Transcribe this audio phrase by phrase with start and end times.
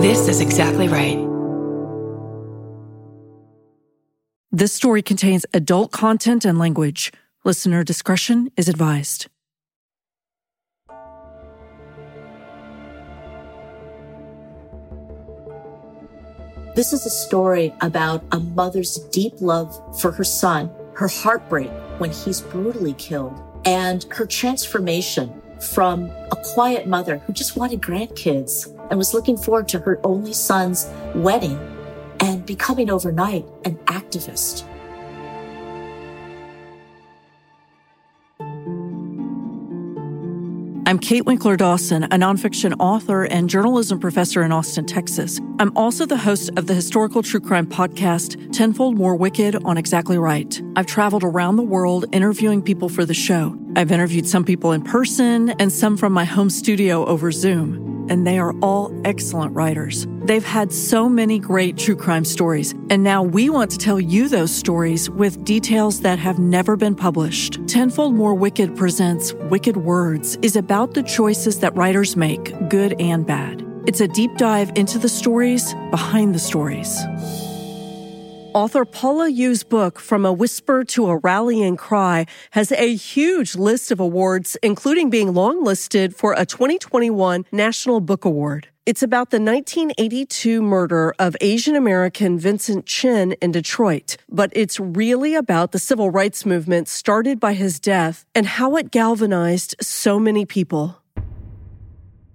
[0.00, 1.18] This is exactly right.
[4.50, 7.12] This story contains adult content and language.
[7.44, 9.26] Listener discretion is advised.
[16.74, 22.10] This is a story about a mother's deep love for her son, her heartbreak when
[22.10, 28.98] he's brutally killed, and her transformation from a quiet mother who just wanted grandkids and
[28.98, 31.58] was looking forward to her only son's wedding
[32.20, 34.64] and becoming overnight an activist.
[40.86, 45.38] I'm Kate Winkler Dawson, a nonfiction author and journalism professor in Austin, Texas.
[45.60, 50.18] I'm also the host of the historical true crime podcast, Tenfold More Wicked on Exactly
[50.18, 50.60] Right.
[50.74, 53.56] I've traveled around the world interviewing people for the show.
[53.76, 58.26] I've interviewed some people in person and some from my home studio over Zoom and
[58.26, 60.06] they are all excellent writers.
[60.24, 64.28] They've had so many great true crime stories, and now we want to tell you
[64.28, 67.66] those stories with details that have never been published.
[67.66, 73.26] Tenfold More Wicked presents Wicked Words is about the choices that writers make, good and
[73.26, 73.64] bad.
[73.86, 76.98] It's a deep dive into the stories behind the stories.
[78.52, 83.92] Author Paula Yoo's book, From a Whisper to a Rallying Cry, has a huge list
[83.92, 88.66] of awards, including being longlisted for a 2021 National Book Award.
[88.86, 95.36] It's about the 1982 murder of Asian American Vincent Chin in Detroit, but it's really
[95.36, 100.44] about the civil rights movement started by his death and how it galvanized so many
[100.44, 100.99] people.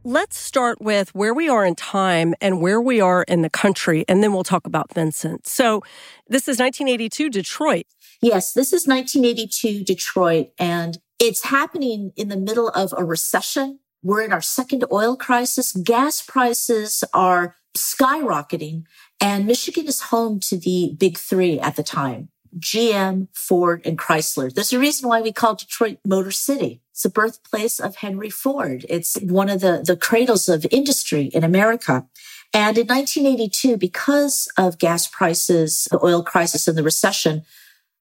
[0.08, 4.06] Let's start with where we are in time and where we are in the country,
[4.08, 5.48] and then we'll talk about Vincent.
[5.48, 5.82] So,
[6.28, 7.88] this is 1982 Detroit.
[8.22, 13.80] Yes, this is 1982 Detroit, and it's happening in the middle of a recession.
[14.04, 15.72] We're in our second oil crisis.
[15.72, 18.84] Gas prices are skyrocketing,
[19.20, 22.30] and Michigan is home to the big three at the time.
[22.58, 24.54] GM, Ford, and Chrysler.
[24.54, 26.82] There's a reason why we call Detroit Motor City.
[26.92, 28.86] It's the birthplace of Henry Ford.
[28.88, 32.08] It's one of the, the cradles of industry in America.
[32.54, 37.44] And in 1982, because of gas prices, the oil crisis, and the recession,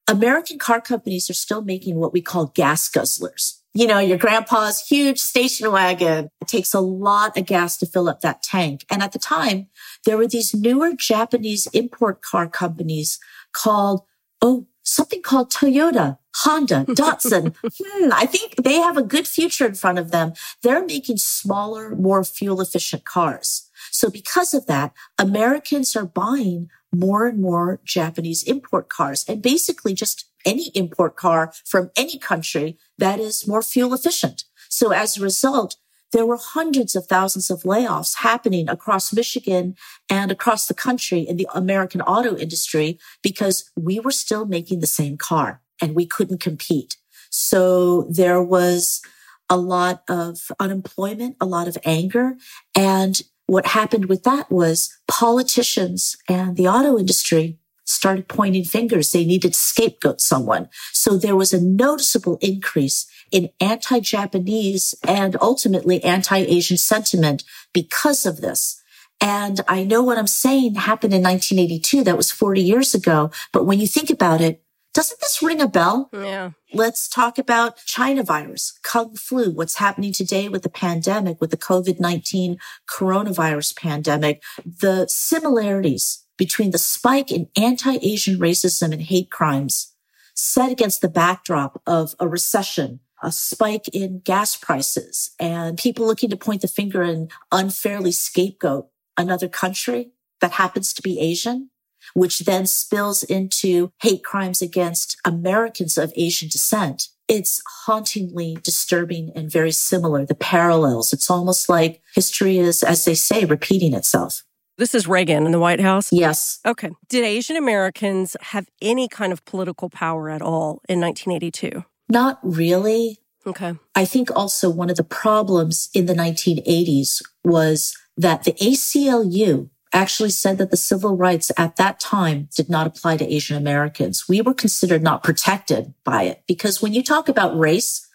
[0.07, 3.59] American car companies are still making what we call gas guzzlers.
[3.73, 6.29] You know, your grandpa's huge station wagon.
[6.39, 8.85] It takes a lot of gas to fill up that tank.
[8.89, 9.67] And at the time,
[10.05, 13.19] there were these newer Japanese import car companies
[13.51, 14.03] called
[14.41, 17.55] oh, something called Toyota, Honda, Datsun.
[17.63, 20.33] hmm, I think they have a good future in front of them.
[20.61, 23.69] They're making smaller, more fuel efficient cars.
[23.91, 29.93] So because of that, Americans are buying more and more Japanese import cars and basically
[29.93, 34.45] just any import car from any country that is more fuel efficient.
[34.69, 35.77] So as a result,
[36.11, 39.75] there were hundreds of thousands of layoffs happening across Michigan
[40.09, 44.87] and across the country in the American auto industry because we were still making the
[44.87, 46.97] same car and we couldn't compete.
[47.29, 49.01] So there was
[49.49, 52.35] a lot of unemployment, a lot of anger.
[52.75, 59.11] And what happened with that was politicians and the auto industry started pointing fingers.
[59.11, 60.69] They needed to scapegoat someone.
[60.91, 67.43] So there was a noticeable increase in anti-Japanese and ultimately anti-Asian sentiment
[67.73, 68.81] because of this.
[69.21, 72.03] And I know what I'm saying happened in 1982.
[72.03, 73.31] That was 40 years ago.
[73.51, 74.61] But when you think about it,
[74.93, 76.09] doesn't this ring a bell?
[76.13, 76.51] Yeah.
[76.73, 81.57] Let's talk about China virus, Kung flu, what's happening today with the pandemic, with the
[81.57, 82.57] COVID-19
[82.89, 89.93] coronavirus pandemic, the similarities between the spike in anti-Asian racism and hate crimes
[90.33, 96.29] set against the backdrop of a recession, a spike in gas prices and people looking
[96.29, 98.87] to point the finger and unfairly scapegoat
[99.17, 101.71] another country that happens to be Asian,
[102.13, 107.07] which then spills into hate crimes against Americans of Asian descent.
[107.27, 110.23] It's hauntingly disturbing and very similar.
[110.23, 111.11] The parallels.
[111.11, 114.43] It's almost like history is, as they say, repeating itself.
[114.77, 116.11] This is Reagan in the White House?
[116.11, 116.59] Yes.
[116.65, 116.91] Okay.
[117.09, 121.83] Did Asian Americans have any kind of political power at all in 1982?
[122.09, 123.19] Not really.
[123.47, 123.75] Okay.
[123.93, 130.29] I think also one of the problems in the 1980s was that the ACLU actually
[130.29, 134.25] said that the civil rights at that time did not apply to Asian Americans.
[134.27, 138.05] We were considered not protected by it because when you talk about race,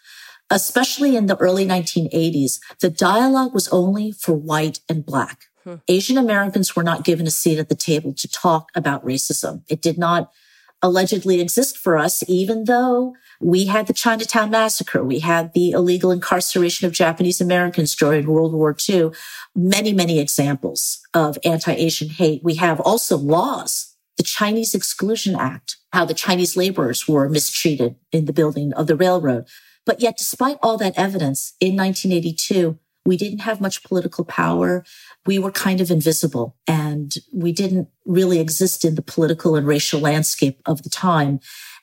[0.51, 5.45] especially in the early 1980s, the dialogue was only for white and black.
[5.63, 5.75] Hmm.
[5.87, 9.63] Asian Americans were not given a seat at the table to talk about racism.
[9.67, 10.31] It did not
[10.81, 15.03] allegedly exist for us, even though We had the Chinatown massacre.
[15.03, 19.11] We had the illegal incarceration of Japanese Americans during World War II.
[19.55, 22.43] Many, many examples of anti-Asian hate.
[22.43, 28.25] We have also laws, the Chinese Exclusion Act, how the Chinese laborers were mistreated in
[28.25, 29.47] the building of the railroad.
[29.85, 34.85] But yet, despite all that evidence in 1982, we didn't have much political power.
[35.25, 39.99] We were kind of invisible and we didn't really exist in the political and racial
[39.99, 41.39] landscape of the time.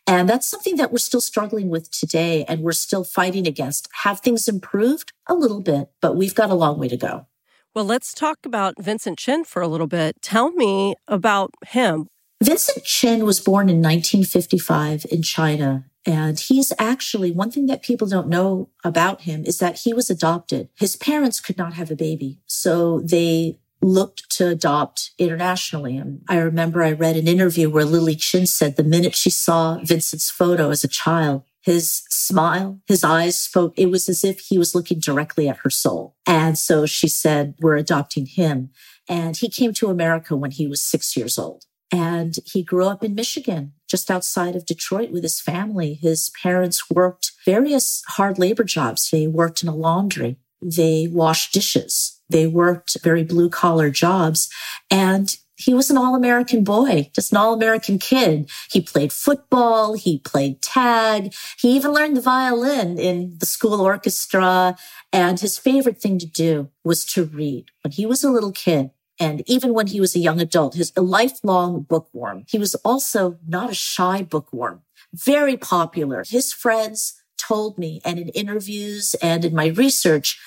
[0.08, 3.88] And that's something that we're still struggling with today and we're still fighting against.
[4.04, 5.12] Have things improved?
[5.26, 7.26] A little bit, but we've got a long way to go.
[7.74, 10.16] Well, let's talk about Vincent Chin for a little bit.
[10.22, 12.08] Tell me about him.
[12.42, 15.84] Vincent Chin was born in 1955 in China.
[16.06, 20.08] And he's actually one thing that people don't know about him is that he was
[20.08, 20.70] adopted.
[20.74, 22.40] His parents could not have a baby.
[22.46, 25.96] So they looked to adopt internationally.
[25.96, 29.78] And I remember I read an interview where Lily Chin said the minute she saw
[29.82, 33.74] Vincent's photo as a child, his smile, his eyes spoke.
[33.76, 36.16] It was as if he was looking directly at her soul.
[36.26, 38.70] And so she said, we're adopting him.
[39.08, 41.64] And he came to America when he was six years old.
[41.90, 45.94] And he grew up in Michigan, just outside of Detroit with his family.
[45.94, 49.08] His parents worked various hard labor jobs.
[49.10, 50.36] They worked in a laundry.
[50.60, 52.17] They washed dishes.
[52.28, 54.48] They worked very blue collar jobs.
[54.90, 58.48] And he was an all American boy, just an all American kid.
[58.70, 59.94] He played football.
[59.94, 61.34] He played tag.
[61.58, 64.76] He even learned the violin in the school orchestra.
[65.12, 67.66] And his favorite thing to do was to read.
[67.82, 68.90] When he was a little kid,
[69.20, 72.44] and even when he was a young adult, his lifelong bookworm.
[72.46, 74.82] He was also not a shy bookworm,
[75.12, 76.22] very popular.
[76.26, 80.38] His friends told me and in interviews and in my research,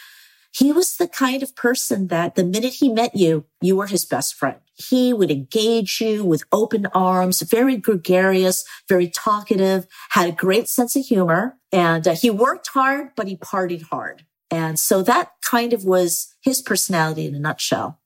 [0.54, 4.06] he was the kind of person that the minute he met you, you were his
[4.06, 4.60] best friend.
[4.74, 10.96] He would engage you with open arms, very gregarious, very talkative, had a great sense
[10.96, 14.26] of humor, and uh, he worked hard, but he partied hard.
[14.50, 18.00] And so that kind of was his personality in a nutshell.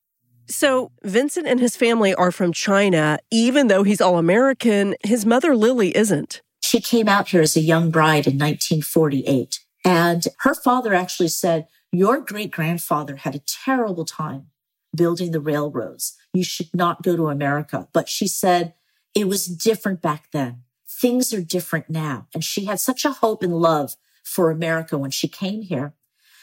[0.48, 3.18] So, Vincent and his family are from China.
[3.31, 6.44] Even though he's all American, his mother, Lily, isn't.
[6.62, 9.59] She came out here as a young bride in 1948.
[9.83, 14.47] And her father actually said, Your great grandfather had a terrible time
[14.94, 16.18] building the railroads.
[16.33, 17.88] You should not go to America.
[17.94, 18.74] But she said,
[19.13, 20.63] It was different back then.
[20.88, 22.27] Things are different now.
[22.33, 23.95] And she had such a hope and love
[24.25, 25.94] for America when she came here.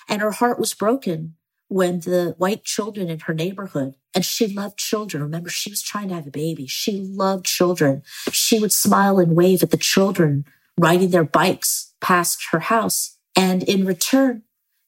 [0.09, 1.35] And her heart was broken
[1.69, 5.23] when the white children in her neighborhood, and she loved children.
[5.23, 6.67] Remember, she was trying to have a baby.
[6.67, 8.03] She loved children.
[8.31, 10.45] She would smile and wave at the children
[10.79, 13.19] riding their bikes past her house.
[13.37, 14.43] And in return,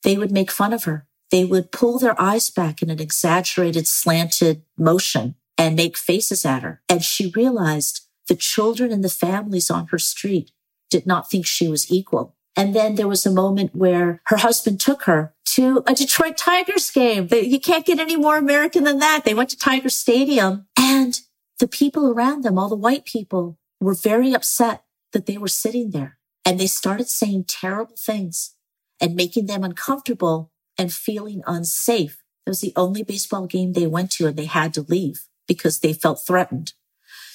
[0.04, 1.06] they would make fun of her.
[1.30, 6.62] They would pull their eyes back in an exaggerated, slanted motion and make faces at
[6.62, 6.82] her.
[6.88, 10.52] And she realized the children and the families on her street
[10.90, 12.36] did not think she was equal.
[12.56, 16.90] And then there was a moment where her husband took her to a Detroit Tigers
[16.90, 17.26] game.
[17.32, 19.24] You can't get any more American than that.
[19.24, 21.20] They went to Tiger Stadium and
[21.58, 25.90] the people around them, all the white people were very upset that they were sitting
[25.90, 28.54] there and they started saying terrible things
[29.00, 32.22] and making them uncomfortable and feeling unsafe.
[32.46, 35.80] It was the only baseball game they went to and they had to leave because
[35.80, 36.72] they felt threatened.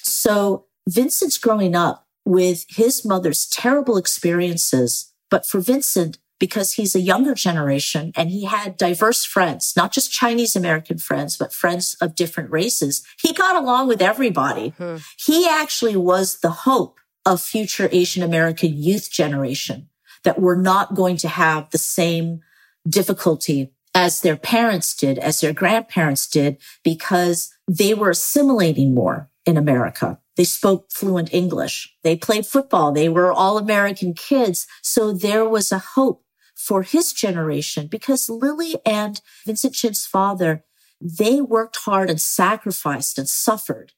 [0.02, 7.00] So Vincent's growing up with his mother's terrible experiences but for Vincent, because he's a
[7.00, 12.14] younger generation and he had diverse friends, not just Chinese American friends, but friends of
[12.14, 14.70] different races, he got along with everybody.
[14.70, 14.96] Hmm.
[15.18, 19.89] He actually was the hope of future Asian American youth generation
[20.24, 22.40] that were not going to have the same
[22.88, 29.56] difficulty as their parents did, as their grandparents did, because they were assimilating more in
[29.56, 30.18] America.
[30.36, 31.94] They spoke fluent English.
[32.02, 32.92] They played football.
[32.92, 34.66] They were all American kids.
[34.82, 36.24] So there was a hope
[36.54, 40.64] for his generation because Lily and Vincent Chin's father,
[41.00, 43.92] they worked hard and sacrificed and suffered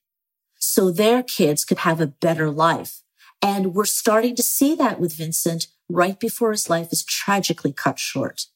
[0.59, 3.03] so their kids could have a better life.
[3.43, 7.99] And we're starting to see that with Vincent right before his life is tragically cut
[7.99, 8.47] short.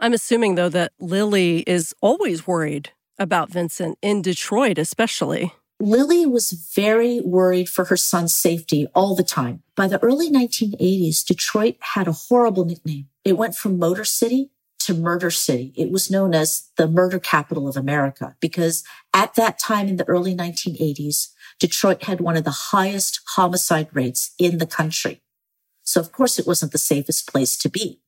[0.00, 5.52] I'm assuming, though, that Lily is always worried about Vincent in Detroit, especially.
[5.80, 9.62] Lily was very worried for her son's safety all the time.
[9.76, 13.08] By the early 1980s, Detroit had a horrible nickname.
[13.24, 14.50] It went from Motor City
[14.80, 15.72] to Murder City.
[15.76, 18.82] It was known as the murder capital of America because
[19.14, 21.28] at that time in the early 1980s,
[21.60, 25.20] Detroit had one of the highest homicide rates in the country.
[25.88, 28.02] So of course it wasn't the safest place to be.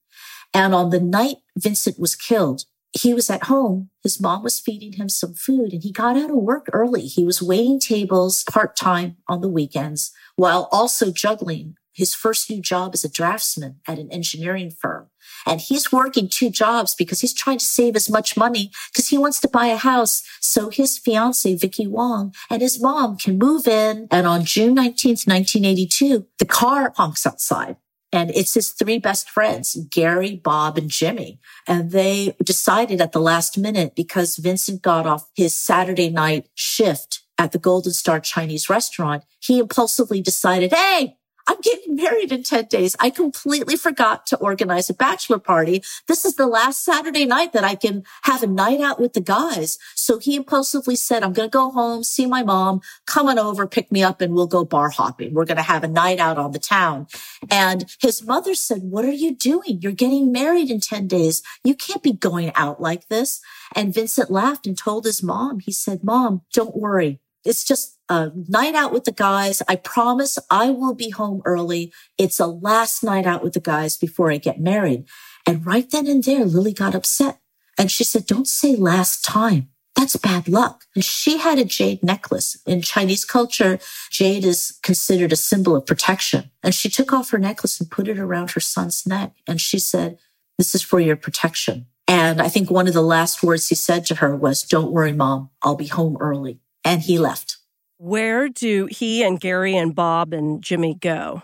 [0.53, 3.89] And on the night Vincent was killed, he was at home.
[4.03, 7.07] His mom was feeding him some food and he got out of work early.
[7.07, 12.61] He was waiting tables part time on the weekends while also juggling his first new
[12.61, 15.09] job as a draftsman at an engineering firm.
[15.47, 19.19] And he's working two jobs because he's trying to save as much money because he
[19.19, 23.67] wants to buy a house so his fiance, Vicky Wong, and his mom can move
[23.67, 24.09] in.
[24.11, 27.77] And on June 19th, 1982, the car honks outside.
[28.13, 31.39] And it's his three best friends, Gary, Bob, and Jimmy.
[31.69, 37.23] And they decided at the last minute because Vincent got off his Saturday night shift
[37.39, 39.23] at the Golden Star Chinese restaurant.
[39.39, 41.17] He impulsively decided, Hey,
[41.47, 42.97] I'm getting married in 10 days.
[43.01, 45.83] I completely forgot to organize a bachelor party.
[46.07, 49.21] This is the last Saturday night that I can have a night out with the
[49.21, 49.79] guys.
[49.95, 53.67] So he impulsively said, I'm going to go home, see my mom, come on over,
[53.67, 55.35] pick me up and we'll go bar hopping.
[55.35, 57.07] We're going to have a night out on the town.
[57.51, 59.81] And his mother said, what are you doing?
[59.81, 61.43] You're getting married in 10 days.
[61.65, 63.41] You can't be going out like this.
[63.75, 67.21] And Vincent laughed and told his mom, he said, mom, don't worry.
[67.45, 69.63] It's just a night out with the guys.
[69.69, 71.93] I promise I will be home early.
[72.19, 75.07] It's a last night out with the guys before I get married.
[75.47, 77.41] And right then and there, Lily got upset
[77.79, 79.69] and she said, don't say last time.
[79.97, 80.85] That's bad luck.
[80.95, 82.57] And she had a jade necklace.
[82.67, 83.79] In Chinese culture,
[84.11, 86.51] jade is considered a symbol of protection.
[86.63, 89.33] And she took off her necklace and put it around her son's neck.
[89.47, 90.19] And she said,
[90.59, 91.87] this is for your protection.
[92.07, 95.13] And I think one of the last words he said to her was, don't worry,
[95.13, 96.61] mom, I'll be home early.
[96.85, 97.59] And he left.
[97.99, 101.43] Where do he and Gary and Bob and Jimmy go?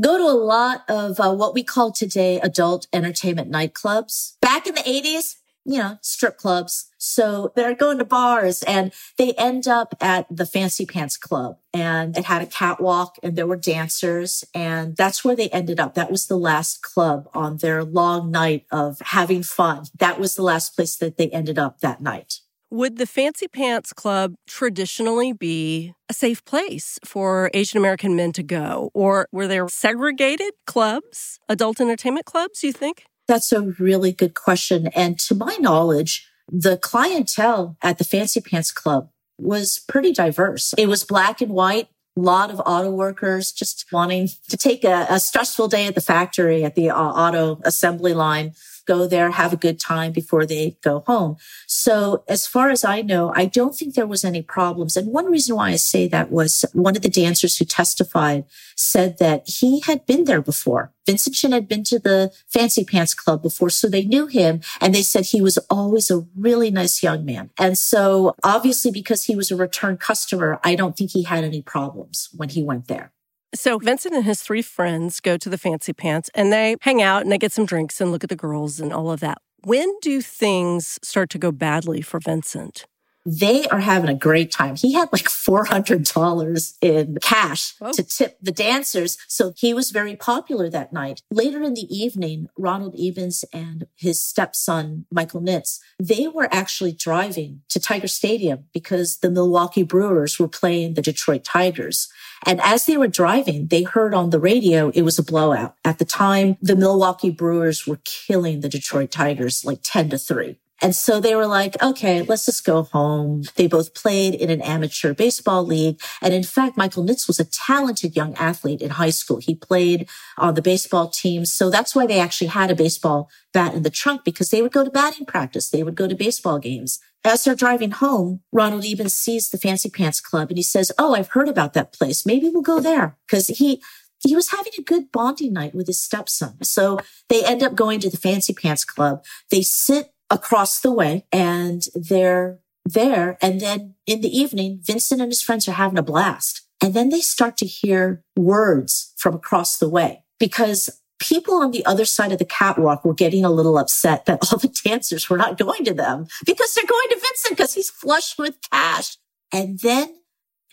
[0.00, 4.36] Go to a lot of uh, what we call today adult entertainment nightclubs.
[4.40, 6.88] Back in the 80s, you know, strip clubs.
[6.96, 12.16] So they're going to bars and they end up at the Fancy Pants Club and
[12.16, 15.94] it had a catwalk and there were dancers and that's where they ended up.
[15.94, 19.84] That was the last club on their long night of having fun.
[19.98, 22.40] That was the last place that they ended up that night.
[22.70, 28.42] Would the Fancy Pants Club traditionally be a safe place for Asian American men to
[28.42, 28.90] go?
[28.92, 33.04] Or were there segregated clubs, adult entertainment clubs, you think?
[33.26, 34.88] That's a really good question.
[34.88, 39.08] And to my knowledge, the clientele at the Fancy Pants Club
[39.38, 40.74] was pretty diverse.
[40.76, 45.06] It was black and white, a lot of auto workers just wanting to take a,
[45.08, 48.52] a stressful day at the factory at the uh, auto assembly line
[48.88, 51.36] go there, have a good time before they go home.
[51.66, 54.96] So as far as I know, I don't think there was any problems.
[54.96, 58.44] And one reason why I say that was one of the dancers who testified
[58.76, 60.92] said that he had been there before.
[61.06, 64.94] Vincent Chin had been to the Fancy Pants Club before, so they knew him and
[64.94, 67.50] they said he was always a really nice young man.
[67.58, 71.62] And so obviously because he was a return customer, I don't think he had any
[71.62, 73.12] problems when he went there.
[73.54, 77.22] So Vincent and his three friends go to the fancy pants and they hang out
[77.22, 79.38] and they get some drinks and look at the girls and all of that.
[79.64, 82.84] When do things start to go badly for Vincent?
[83.28, 84.76] They are having a great time.
[84.76, 87.92] He had like $400 in cash Whoa.
[87.92, 89.18] to tip the dancers.
[89.28, 91.22] So he was very popular that night.
[91.30, 97.62] Later in the evening, Ronald Ebens and his stepson, Michael Nitz, they were actually driving
[97.68, 102.08] to Tiger Stadium because the Milwaukee Brewers were playing the Detroit Tigers.
[102.46, 105.74] And as they were driving, they heard on the radio it was a blowout.
[105.84, 110.58] At the time, the Milwaukee Brewers were killing the Detroit Tigers like 10 to 3.
[110.80, 113.42] And so they were like, okay, let's just go home.
[113.56, 116.00] They both played in an amateur baseball league.
[116.22, 119.38] And in fact, Michael Nitz was a talented young athlete in high school.
[119.38, 121.44] He played on the baseball team.
[121.44, 124.72] So that's why they actually had a baseball bat in the trunk because they would
[124.72, 125.68] go to batting practice.
[125.68, 127.00] They would go to baseball games.
[127.24, 131.14] As they're driving home, Ronald Ebens sees the Fancy Pants Club and he says, Oh,
[131.14, 132.24] I've heard about that place.
[132.24, 133.16] Maybe we'll go there.
[133.28, 133.82] Cause he,
[134.22, 136.62] he was having a good bonding night with his stepson.
[136.62, 139.24] So they end up going to the Fancy Pants Club.
[139.50, 143.38] They sit across the way and they're there.
[143.40, 146.62] And then in the evening, Vincent and his friends are having a blast.
[146.82, 151.84] And then they start to hear words from across the way because people on the
[151.84, 155.36] other side of the catwalk were getting a little upset that all the dancers were
[155.36, 159.16] not going to them because they're going to Vincent because he's flush with cash.
[159.52, 160.14] And then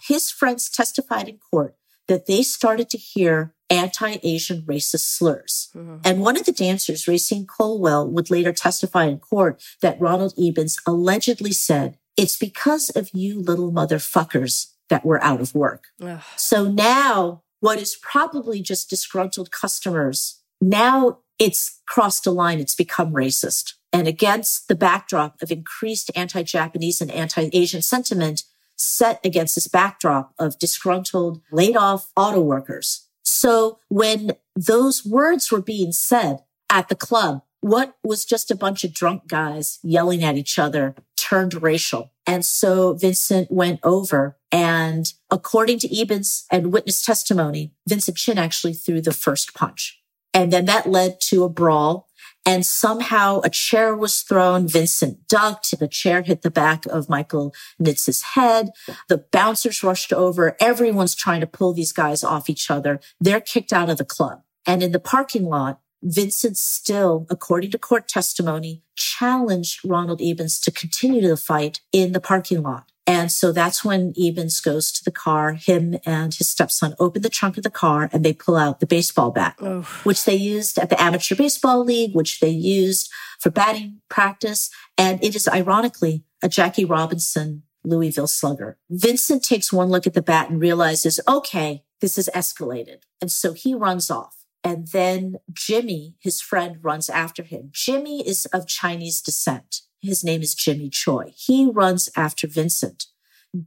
[0.07, 1.75] his friends testified in court
[2.07, 5.69] that they started to hear anti-Asian racist slurs.
[5.75, 5.97] Mm-hmm.
[6.03, 10.77] And one of the dancers, Racine Colwell, would later testify in court that Ronald Ebens
[10.85, 15.85] allegedly said, it's because of you little motherfuckers that we're out of work.
[16.01, 16.21] Ugh.
[16.35, 22.59] So now what is probably just disgruntled customers, now it's crossed a line.
[22.59, 23.73] It's become racist.
[23.91, 28.43] And against the backdrop of increased anti-Japanese and anti-Asian sentiment
[28.77, 33.04] set against this backdrop of disgruntled laid off auto workers,
[33.45, 38.83] so when those words were being said at the club, what was just a bunch
[38.83, 42.11] of drunk guys yelling at each other turned racial.
[42.27, 48.73] And so Vincent went over And according to Ebens and witness testimony, Vincent Chin actually
[48.73, 50.01] threw the first punch.
[50.33, 52.04] And then that led to a brawl
[52.45, 54.67] and somehow a chair was thrown.
[54.67, 55.77] Vincent ducked.
[55.77, 58.69] The chair hit the back of Michael Nitz's head.
[59.09, 60.55] The bouncers rushed over.
[60.59, 62.99] Everyone's trying to pull these guys off each other.
[63.19, 64.41] They're kicked out of the club.
[64.67, 70.71] And in the parking lot, Vincent still, according to court testimony, challenged Ronald Ebens to
[70.71, 72.91] continue the fight in the parking lot.
[73.07, 75.53] And so that's when Ebens goes to the car.
[75.53, 78.87] Him and his stepson open the trunk of the car and they pull out the
[78.87, 79.55] baseball bat,
[80.03, 84.71] which they used at the amateur baseball league, which they used for batting practice.
[84.97, 88.77] And it is ironically a Jackie Robinson Louisville slugger.
[88.89, 93.03] Vincent takes one look at the bat and realizes, okay, this has escalated.
[93.21, 94.35] And so he runs off.
[94.63, 97.69] And then Jimmy, his friend, runs after him.
[97.71, 99.81] Jimmy is of Chinese descent.
[100.05, 101.33] His name is Jimmy Choi.
[101.35, 103.05] He runs after Vincent.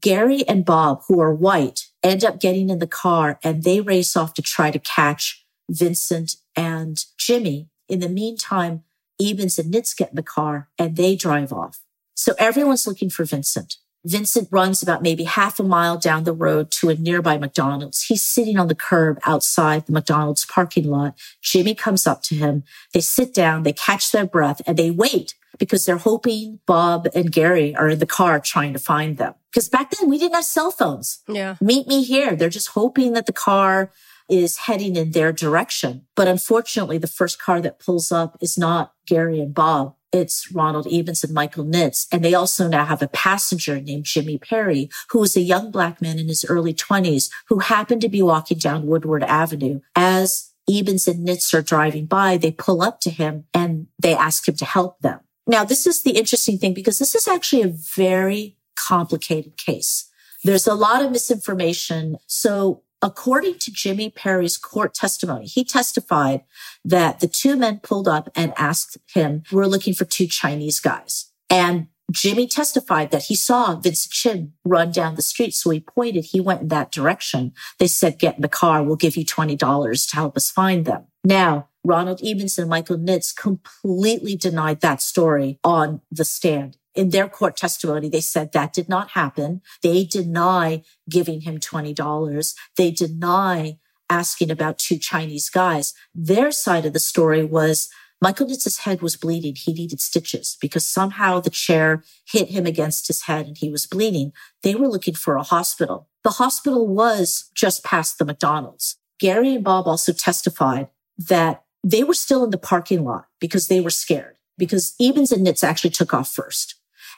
[0.00, 4.16] Gary and Bob, who are white, end up getting in the car and they race
[4.16, 7.68] off to try to catch Vincent and Jimmy.
[7.88, 8.84] In the meantime,
[9.20, 11.80] Ebens and Nitz get in the car and they drive off.
[12.14, 13.76] So everyone's looking for Vincent.
[14.04, 18.04] Vincent runs about maybe half a mile down the road to a nearby McDonald's.
[18.04, 21.18] He's sitting on the curb outside the McDonald's parking lot.
[21.42, 22.62] Jimmy comes up to him.
[22.94, 27.32] They sit down, they catch their breath and they wait because they're hoping Bob and
[27.32, 29.34] Gary are in the car trying to find them.
[29.52, 31.22] Because back then we didn't have cell phones.
[31.28, 31.56] Yeah.
[31.60, 32.36] Meet me here.
[32.36, 33.90] They're just hoping that the car
[34.28, 36.06] is heading in their direction.
[36.14, 39.94] But unfortunately, the first car that pulls up is not Gary and Bob.
[40.12, 42.06] It's Ronald Ebens and Michael Nitz.
[42.12, 46.00] And they also now have a passenger named Jimmy Perry, who is a young black
[46.00, 51.08] man in his early twenties who happened to be walking down Woodward Avenue as Ebens
[51.08, 52.36] and Nitz are driving by.
[52.36, 55.20] They pull up to him and they ask him to help them.
[55.48, 60.08] Now, this is the interesting thing because this is actually a very complicated case.
[60.44, 62.18] There's a lot of misinformation.
[62.26, 66.42] So according to Jimmy Perry's court testimony, he testified
[66.84, 71.30] that the two men pulled up and asked him, we're looking for two Chinese guys.
[71.50, 75.54] And Jimmy testified that he saw Vincent Chin run down the street.
[75.54, 77.52] So he pointed, he went in that direction.
[77.78, 78.82] They said, get in the car.
[78.82, 81.04] We'll give you $20 to help us find them.
[81.22, 86.76] Now, Ronald Ebens and Michael Nitz completely denied that story on the stand.
[86.94, 89.62] In their court testimony, they said that did not happen.
[89.82, 92.54] They deny giving him $20.
[92.76, 93.78] They deny
[94.10, 95.94] asking about two Chinese guys.
[96.14, 97.88] Their side of the story was
[98.20, 99.54] Michael Nitz's head was bleeding.
[99.56, 103.86] He needed stitches because somehow the chair hit him against his head and he was
[103.86, 104.32] bleeding.
[104.62, 106.08] They were looking for a hospital.
[106.22, 108.96] The hospital was just past the McDonald's.
[109.18, 113.80] Gary and Bob also testified that they were still in the parking lot because they
[113.80, 116.74] were scared because Ebens and Nitz actually took off first.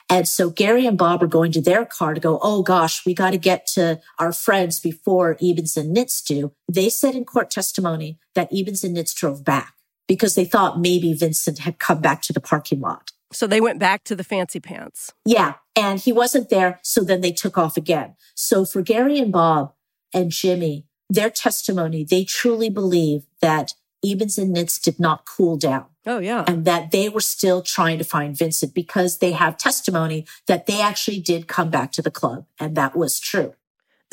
[0.09, 3.13] And so Gary and Bob are going to their car to go, Oh gosh, we
[3.13, 6.53] got to get to our friends before Ebens and Nitz do.
[6.69, 9.73] They said in court testimony that Ebens and Nitz drove back
[10.07, 13.11] because they thought maybe Vincent had come back to the parking lot.
[13.31, 15.13] So they went back to the fancy pants.
[15.25, 15.53] Yeah.
[15.75, 16.79] And he wasn't there.
[16.83, 18.15] So then they took off again.
[18.35, 19.73] So for Gary and Bob
[20.13, 23.73] and Jimmy, their testimony, they truly believe that
[24.05, 25.85] Ebens and Nitz did not cool down.
[26.05, 26.43] Oh, yeah.
[26.47, 30.81] And that they were still trying to find Vincent because they have testimony that they
[30.81, 32.45] actually did come back to the club.
[32.59, 33.53] And that was true.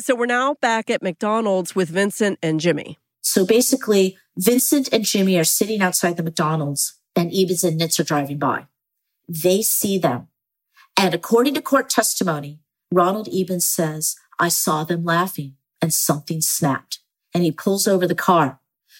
[0.01, 2.99] So we're now back at McDonald's with Vincent and Jimmy.
[3.21, 8.03] So basically, Vincent and Jimmy are sitting outside the McDonald's and Ebens and Nitz are
[8.03, 8.67] driving by.
[9.27, 10.27] They see them.
[10.97, 12.59] And according to court testimony,
[12.91, 16.99] Ronald Ebens says, I saw them laughing and something snapped.
[17.33, 18.59] And he pulls over the car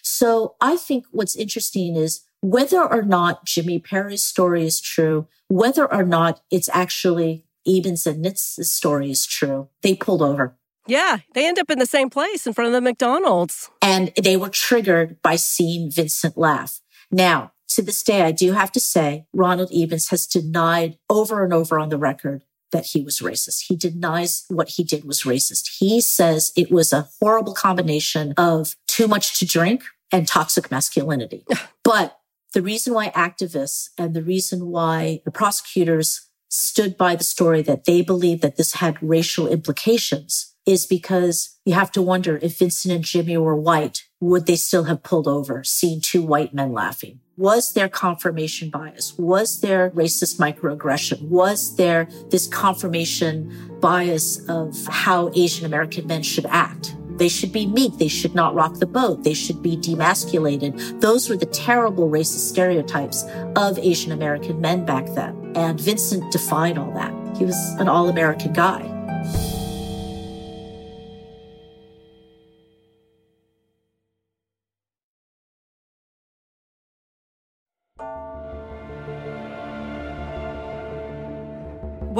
[0.09, 5.91] so I think what's interesting is whether or not Jimmy Perry's story is true, whether
[5.91, 10.55] or not it's actually Ebens and Nitz's story is true, they pulled over.
[10.87, 13.69] Yeah, they end up in the same place in front of the McDonald's.
[13.81, 16.81] And they were triggered by seeing Vincent laugh.
[17.11, 21.53] Now, to this day, I do have to say Ronald Ebens has denied over and
[21.53, 23.65] over on the record that he was racist.
[23.67, 25.77] He denies what he did was racist.
[25.79, 31.45] He says it was a horrible combination of too much to drink and toxic masculinity.
[31.83, 32.19] but
[32.53, 37.85] the reason why activists and the reason why the prosecutors stood by the story that
[37.85, 42.93] they believed that this had racial implications is because you have to wonder if Vincent
[42.93, 47.19] and Jimmy were white, would they still have pulled over, seeing two white men laughing?
[47.37, 49.17] Was there confirmation bias?
[49.17, 51.29] Was there racist microaggression?
[51.29, 56.95] Was there this confirmation bias of how Asian American men should act?
[57.19, 57.97] They should be meek.
[57.97, 59.23] They should not rock the boat.
[59.23, 61.01] They should be demasculated.
[61.01, 63.25] Those were the terrible racist stereotypes
[63.57, 65.51] of Asian American men back then.
[65.55, 67.13] And Vincent defied all that.
[67.37, 68.79] He was an all American guy.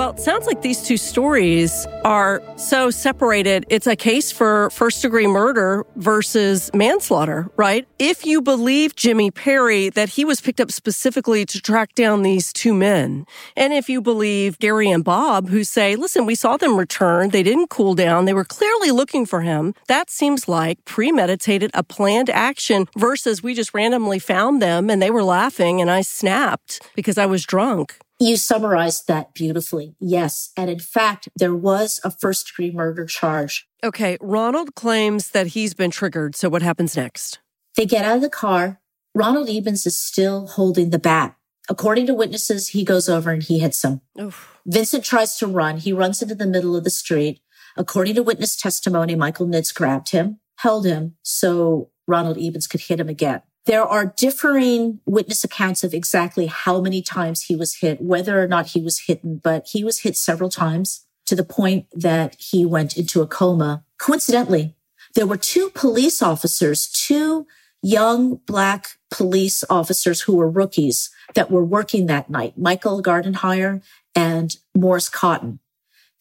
[0.10, 3.68] Well, it sounds like these two stories are so separated.
[3.70, 7.88] It's a case for first degree murder versus manslaughter, right?
[8.00, 12.52] If you believe Jimmy Perry that he was picked up specifically to track down these
[12.52, 16.80] two men, and if you believe Gary and Bob who say, listen, we saw them
[16.80, 21.70] return, they didn't cool down, they were clearly looking for him, that seems like premeditated,
[21.76, 26.02] a planned action versus we just randomly found them and they were laughing and I
[26.02, 28.00] snapped because I was drunk.
[28.20, 29.96] You summarized that beautifully.
[30.00, 30.52] Yes.
[30.58, 33.68] And in fact, there was a first degree murder charge.
[33.84, 34.18] Okay.
[34.20, 36.36] Ronald claims that he's been triggered.
[36.36, 37.40] So what happens next?
[37.76, 38.82] They get out of the car.
[39.16, 41.36] Ronald Ebens is still holding the bat.
[41.70, 44.02] According to witnesses, he goes over and he hits him.
[44.20, 44.60] Oof.
[44.66, 45.78] Vincent tries to run.
[45.78, 47.42] He runs into the middle of the street.
[47.78, 53.00] According to witness testimony, Michael Nitz grabbed him, held him so Ronald Ebens could hit
[53.00, 53.42] him again.
[53.66, 58.48] There are differing witness accounts of exactly how many times he was hit, whether or
[58.48, 62.66] not he was hit, but he was hit several times to the point that he
[62.66, 63.84] went into a coma.
[64.00, 64.76] Coincidentally,
[65.14, 67.46] there were two police officers, two
[67.82, 73.82] young black police officers who were rookies that were working that night, Michael Gardenhire
[74.16, 75.60] and Morris Cotton.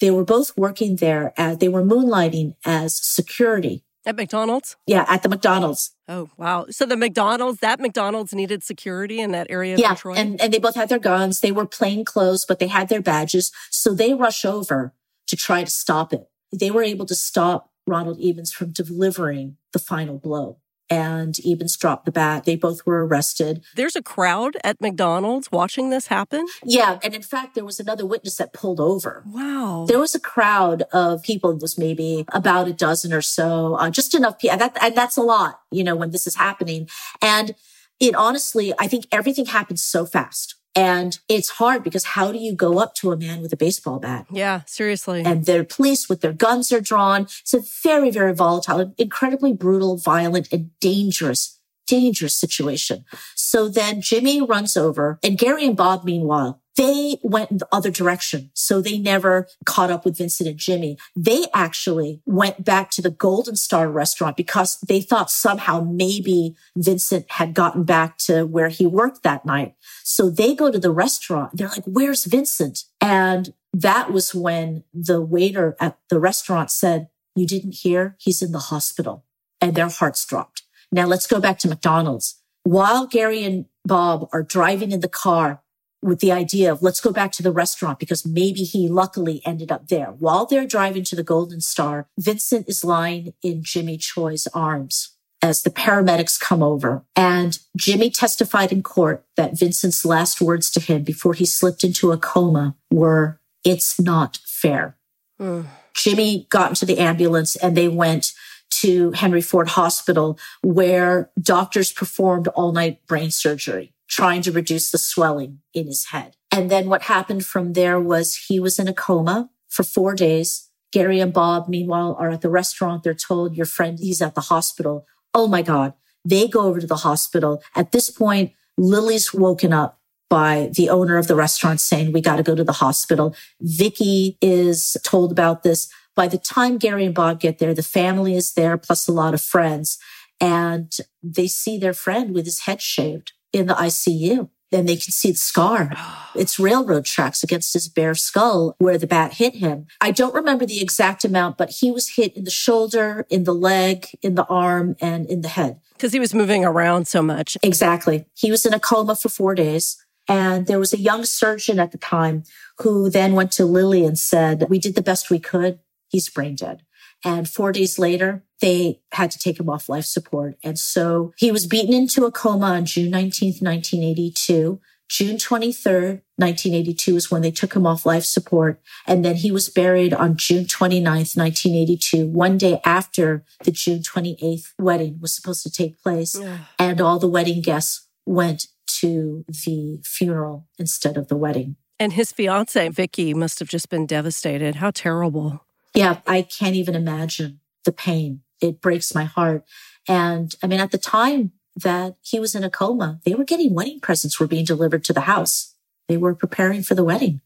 [0.00, 4.76] They were both working there as they were moonlighting as security at McDonald's?
[4.86, 5.94] Yeah, at the McDonald's.
[6.08, 6.66] Oh, wow.
[6.70, 10.18] So the McDonald's, that McDonald's needed security in that area of yeah, Detroit?
[10.18, 11.40] And, and they both had their guns.
[11.40, 13.52] They were plain clothes, but they had their badges.
[13.70, 14.94] So they rush over
[15.26, 16.28] to try to stop it.
[16.52, 20.58] They were able to stop Ronald Ebens from delivering the final blow
[20.90, 22.44] and Ebens dropped the bat.
[22.44, 23.64] They both were arrested.
[23.76, 26.46] There's a crowd at McDonald's watching this happen?
[26.64, 26.98] Yeah.
[27.02, 29.22] And in fact, there was another witness that pulled over.
[29.26, 29.84] Wow.
[29.88, 31.50] There was a crowd of people.
[31.50, 34.52] It was maybe about a dozen or so, uh, just enough people.
[34.52, 36.88] And, that, and that's a lot, you know, when this is happening.
[37.20, 37.54] And
[38.00, 40.54] it honestly, I think everything happened so fast.
[40.74, 43.98] And it's hard because how do you go up to a man with a baseball
[43.98, 44.26] bat?
[44.30, 45.22] Yeah, seriously.
[45.24, 47.22] And they're police with their guns are drawn.
[47.22, 53.04] It's a very, very volatile, incredibly brutal, violent, and dangerous, dangerous situation.
[53.34, 57.90] So then Jimmy runs over and Gary and Bob, meanwhile, they went in the other
[57.90, 58.50] direction.
[58.54, 60.96] So they never caught up with Vincent and Jimmy.
[61.16, 67.26] They actually went back to the Golden Star restaurant because they thought somehow maybe Vincent
[67.32, 69.74] had gotten back to where he worked that night.
[70.04, 71.56] So they go to the restaurant.
[71.56, 72.84] They're like, where's Vincent?
[73.00, 78.16] And that was when the waiter at the restaurant said, you didn't hear?
[78.20, 79.24] He's in the hospital
[79.60, 80.62] and their hearts dropped.
[80.92, 82.40] Now let's go back to McDonald's.
[82.62, 85.62] While Gary and Bob are driving in the car,
[86.02, 89.72] with the idea of let's go back to the restaurant because maybe he luckily ended
[89.72, 90.06] up there.
[90.06, 95.62] While they're driving to the Golden Star, Vincent is lying in Jimmy Choi's arms as
[95.62, 97.04] the paramedics come over.
[97.14, 102.12] And Jimmy testified in court that Vincent's last words to him before he slipped into
[102.12, 104.96] a coma were, it's not fair.
[105.40, 105.66] Mm.
[105.94, 108.32] Jimmy got into the ambulance and they went
[108.70, 114.98] to Henry Ford Hospital where doctors performed all night brain surgery trying to reduce the
[114.98, 116.34] swelling in his head.
[116.50, 120.68] And then what happened from there was he was in a coma for four days.
[120.92, 123.02] Gary and Bob, meanwhile, are at the restaurant.
[123.02, 125.06] They're told your friend, he's at the hospital.
[125.34, 125.92] Oh my God.
[126.24, 127.62] They go over to the hospital.
[127.76, 132.36] At this point, Lily's woken up by the owner of the restaurant saying, we got
[132.36, 133.34] to go to the hospital.
[133.60, 135.90] Vicky is told about this.
[136.14, 139.34] By the time Gary and Bob get there, the family is there, plus a lot
[139.34, 139.98] of friends,
[140.40, 140.92] and
[141.22, 144.48] they see their friend with his head shaved in the ICU.
[144.70, 145.92] Then they can see the scar.
[146.34, 149.86] It's railroad tracks against his bare skull where the bat hit him.
[150.00, 153.54] I don't remember the exact amount, but he was hit in the shoulder, in the
[153.54, 155.80] leg, in the arm, and in the head.
[155.94, 157.56] Because he was moving around so much.
[157.60, 158.26] Exactly.
[158.34, 159.96] He was in a coma for four days.
[160.28, 162.44] And there was a young surgeon at the time
[162.78, 165.80] who then went to Lily and said, we did the best we could.
[166.08, 166.82] He's brain dead.
[167.24, 170.56] And four days later, they had to take him off life support.
[170.62, 174.80] And so he was beaten into a coma on June 19th, 1982.
[175.08, 178.80] June 23rd, 1982 is when they took him off life support.
[179.06, 184.72] And then he was buried on June 29th, 1982, one day after the June 28th
[184.78, 186.38] wedding was supposed to take place.
[186.38, 186.58] Yeah.
[186.78, 188.66] And all the wedding guests went
[189.00, 191.76] to the funeral instead of the wedding.
[191.98, 194.76] And his fiance, Vicky, must have just been devastated.
[194.76, 195.64] How terrible.
[195.94, 198.42] Yeah, I can't even imagine the pain.
[198.60, 199.64] It breaks my heart.
[200.06, 203.74] And I mean, at the time that he was in a coma, they were getting
[203.74, 205.74] wedding presents were being delivered to the house.
[206.08, 207.40] They were preparing for the wedding.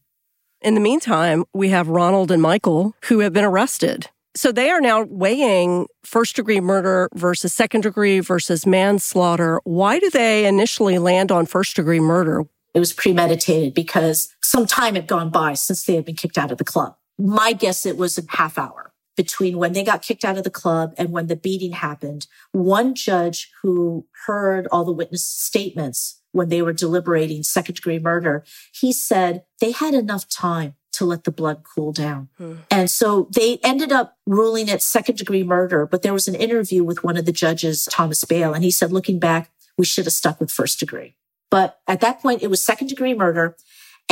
[0.61, 4.09] In the meantime, we have Ronald and Michael who have been arrested.
[4.35, 9.61] So they are now weighing first degree murder versus second degree versus manslaughter.
[9.63, 12.45] Why do they initially land on first degree murder?
[12.73, 16.51] it was premeditated because some time had gone by since they had been kicked out
[16.51, 16.95] of the club.
[17.17, 18.82] My guess it was a half hour
[19.15, 22.27] between when they got kicked out of the club and when the beating happened.
[22.51, 28.43] One judge who heard all the witness statements when they were deliberating second degree murder,
[28.73, 32.29] he said they had enough time to let the blood cool down.
[32.37, 32.55] Hmm.
[32.69, 35.85] And so they ended up ruling it second degree murder.
[35.85, 38.91] But there was an interview with one of the judges, Thomas Bale, and he said,
[38.91, 41.15] looking back, we should have stuck with first degree.
[41.49, 43.55] But at that point, it was second degree murder.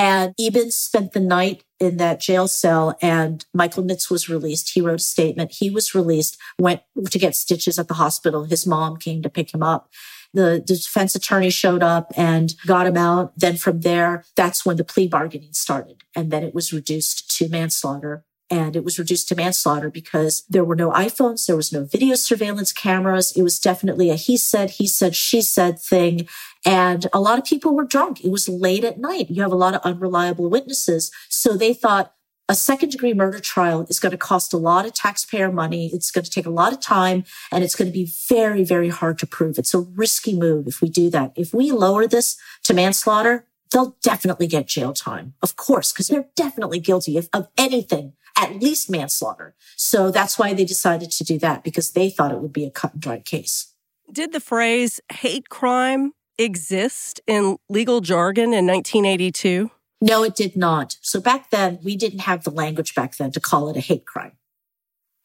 [0.02, 4.72] And Ebens spent the night in that jail cell and Michael Nitz was released.
[4.74, 5.52] He wrote a statement.
[5.60, 8.46] He was released, went to get stitches at the hospital.
[8.46, 9.92] His mom came to pick him up.
[10.34, 13.34] The, the defense attorney showed up and got him out.
[13.38, 16.02] Then from there, that's when the plea bargaining started.
[16.16, 20.66] And then it was reduced to manslaughter and it was reduced to manslaughter because there
[20.66, 23.32] were no iPhones, there was no video surveillance cameras.
[23.36, 26.28] It was definitely a he said, he said, she said thing.
[26.66, 28.24] And a lot of people were drunk.
[28.24, 29.30] It was late at night.
[29.30, 31.12] You have a lot of unreliable witnesses.
[31.30, 32.14] So they thought
[32.50, 35.90] a second degree murder trial is going to cost a lot of taxpayer money.
[35.94, 38.90] It's going to take a lot of time and it's going to be very, very
[38.90, 39.58] hard to prove.
[39.58, 41.32] It's a risky move if we do that.
[41.38, 42.36] If we lower this
[42.66, 45.36] to manslaughter, they'll definitely get jail time.
[45.42, 49.56] Of course, because they're definitely guilty of, of anything at least manslaughter.
[49.76, 52.72] So that's why they decided to do that because they thought it would be a
[52.72, 53.74] cut and dry case.
[54.12, 59.72] Did the phrase hate crime exist in legal jargon in 1982?
[60.02, 60.98] No, it did not.
[61.02, 64.06] So back then, we didn't have the language back then to call it a hate
[64.06, 64.34] crime.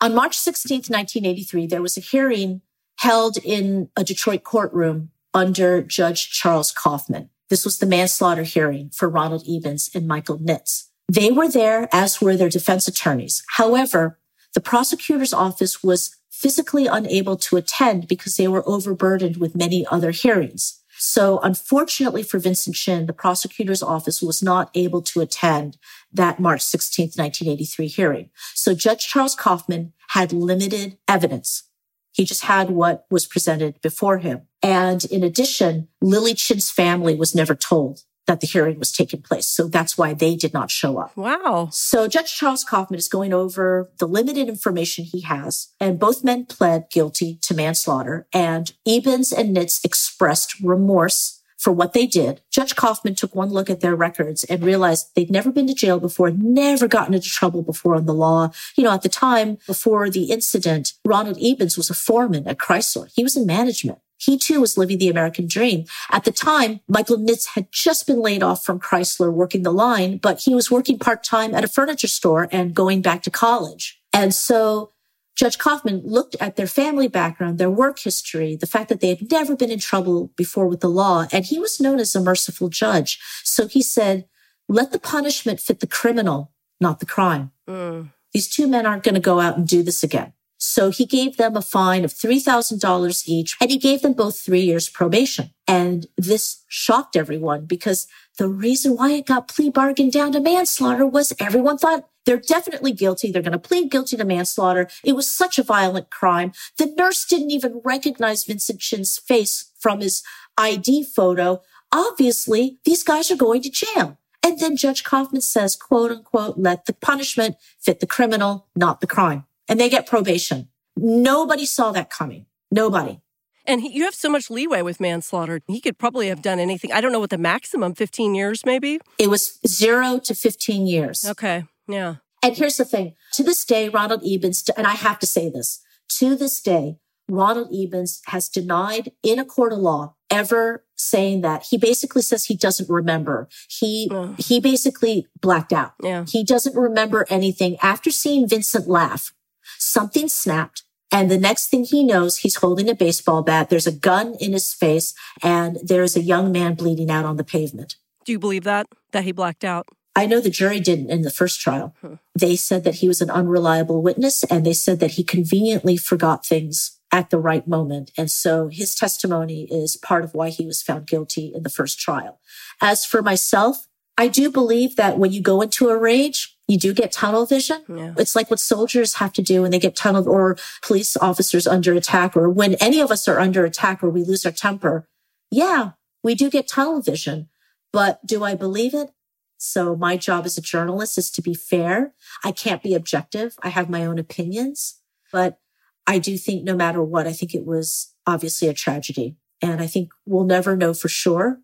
[0.01, 2.61] On March 16th, 1983, there was a hearing
[2.99, 7.31] held in a Detroit courtroom under Judge Charles Kaufman.
[7.49, 10.86] This was the manslaughter hearing for Ronald Ebens and Michael Nitz.
[11.09, 13.43] They were there, as were their defense attorneys.
[13.57, 14.19] However,
[14.55, 20.11] the prosecutor's office was physically unable to attend because they were overburdened with many other
[20.11, 20.83] hearings.
[20.99, 25.77] So unfortunately for Vincent Chin, the prosecutor's office was not able to attend
[26.13, 28.31] that March 16th, 1983 hearing.
[28.55, 31.65] So Judge Charles Kaufman had limited evidence.
[32.13, 34.49] He just had what was presented before him.
[34.63, 39.47] And in addition, Lily Chin's family was never told that the hearing was taking place.
[39.47, 41.17] So that's why they did not show up.
[41.17, 41.69] Wow.
[41.73, 46.47] So Judge Charles Kaufman is going over the limited information he has, and both men
[46.47, 52.43] pled guilty to manslaughter, and Ebens and Nitz expressed remorse for what they did.
[52.51, 55.99] Judge Kaufman took one look at their records and realized they'd never been to jail
[55.99, 58.51] before, never gotten into trouble before on the law.
[58.77, 63.11] You know, at the time before the incident, Ronald Ebens was a foreman at Chrysler.
[63.15, 63.99] He was in management.
[64.19, 65.85] He too was living the American dream.
[66.11, 70.19] At the time, Michael Nitz had just been laid off from Chrysler working the line,
[70.19, 74.01] but he was working part time at a furniture store and going back to college.
[74.13, 74.93] And so
[75.37, 79.31] Judge Kaufman looked at their family background, their work history, the fact that they had
[79.31, 82.71] never been in trouble before with the law, and he was known as a merciful
[82.71, 83.21] judge.
[83.45, 84.27] So he said,
[84.67, 87.53] let the punishment fit the criminal, not the crime.
[87.69, 88.13] Mm.
[88.33, 90.33] These two men aren't going to go out and do this again.
[90.59, 94.61] So he gave them a fine of $3,000 each and he gave them both three
[94.61, 95.51] years probation.
[95.69, 98.07] And this shocked everyone because
[98.39, 102.93] the reason why it got plea bargained down to manslaughter was everyone thought they're definitely
[102.93, 103.31] guilty.
[103.31, 104.89] They're going to plead guilty to manslaughter.
[105.05, 106.53] It was such a violent crime.
[106.79, 110.23] The nurse didn't even recognize Vincent Chin's face from his
[110.59, 111.63] ID photo.
[111.93, 114.19] Obviously, these guys are going to jail.
[114.43, 119.07] And then Judge Kaufman says, quote unquote, let the punishment fit the criminal, not the
[119.07, 120.69] crime and they get probation.
[120.97, 122.47] Nobody saw that coming.
[122.71, 123.21] Nobody.
[123.67, 125.61] And he, you have so much leeway with manslaughter.
[125.67, 126.93] He could probably have done anything.
[126.93, 129.01] I don't know what the maximum 15 years maybe.
[129.19, 131.25] It was 0 to 15 years.
[131.25, 131.65] Okay.
[131.89, 132.17] Yeah.
[132.43, 133.15] And here's the thing.
[133.33, 136.99] To this day, Ronald Ebens, and I have to say this, to this day,
[137.29, 141.67] Ronald Ebens has denied in a court of law ever saying that.
[141.71, 143.49] He basically says he doesn't remember.
[143.69, 145.95] He, he basically blacked out.
[146.03, 146.25] Yeah.
[146.29, 149.33] He doesn't remember anything after seeing Vincent laugh
[149.79, 150.83] something snapped.
[151.13, 153.71] And the next thing he knows, he's holding a baseball bat.
[153.71, 157.45] There's a gun in his face and there's a young man bleeding out on the
[157.45, 157.97] pavement.
[158.25, 158.87] Do you believe that?
[159.13, 159.87] That he blacked out?
[160.17, 161.95] I know the jury didn't in the first trial.
[162.01, 162.15] Hmm.
[162.35, 166.45] They said that he was an unreliable witness and they said that he conveniently forgot
[166.45, 168.11] things at the right moment.
[168.17, 172.01] And so his testimony is part of why he was found guilty in the first
[172.01, 172.41] trial.
[172.81, 173.87] As for myself,
[174.19, 177.83] I do believe that when you go into a rage, you do get tunnel vision.
[177.89, 178.15] Yeah.
[178.17, 181.93] It's like what soldiers have to do when they get tunneled or police officers under
[181.95, 185.09] attack or when any of us are under attack or we lose our temper.
[185.51, 185.91] Yeah,
[186.23, 187.49] we do get tunnel vision,
[187.93, 189.11] but do I believe it?
[189.59, 192.15] So my job as a journalist is to be fair.
[192.45, 193.57] I can't be objective.
[193.63, 195.01] I have my own opinions,
[195.33, 195.59] but
[196.07, 199.87] I do think no matter what, I think it was obviously a tragedy and I
[199.87, 201.61] think we'll never know for sure.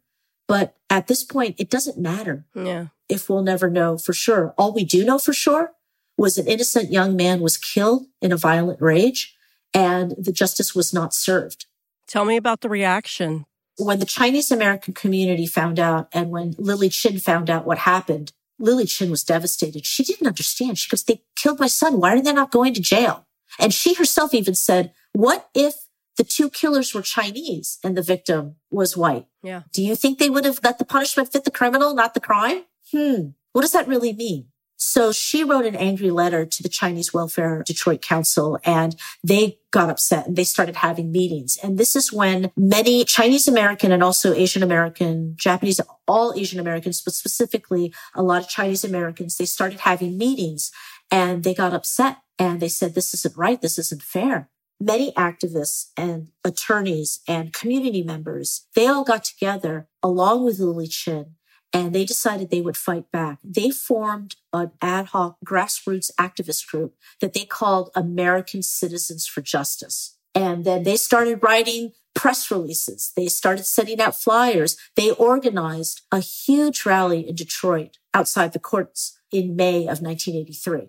[0.53, 2.89] But at this point, it doesn't matter Yeah.
[3.09, 4.53] if we'll never know for sure.
[4.59, 5.73] All we do know for sure
[6.19, 9.35] was an innocent young man was killed in a violent rage
[9.73, 11.65] and the justice was not served.
[12.07, 13.47] Tell me about the reaction.
[13.79, 18.33] When the Chinese American community found out and when Lily Chin found out what happened,
[18.59, 19.87] Lily Chin was devastated.
[19.87, 20.77] She didn't understand.
[20.77, 21.99] She goes, they killed my son.
[21.99, 23.27] Why are they not going to jail?
[23.59, 25.75] And she herself even said, what if
[26.17, 29.27] the two killers were Chinese and the victim was white?
[29.43, 29.63] Yeah.
[29.73, 32.65] Do you think they would have let the punishment fit the criminal, not the crime?
[32.91, 33.31] Hmm.
[33.53, 34.47] What does that really mean?
[34.85, 39.89] So she wrote an angry letter to the Chinese Welfare Detroit Council and they got
[39.89, 41.57] upset and they started having meetings.
[41.63, 47.01] And this is when many Chinese American and also Asian American, Japanese, all Asian Americans,
[47.01, 50.73] but specifically a lot of Chinese Americans, they started having meetings
[51.13, 53.63] and they got upset and they said, this isn't right.
[53.63, 54.49] This isn't fair.
[54.85, 61.37] Many activists and attorneys and community members, they all got together along with Lily Chin
[61.73, 63.39] and they decided they would fight back.
[63.45, 70.19] They formed an ad hoc grassroots activist group that they called American Citizens for Justice.
[70.35, 73.13] And then they started writing press releases.
[73.15, 74.77] They started sending out flyers.
[74.97, 80.89] They organized a huge rally in Detroit outside the courts in May of 1983.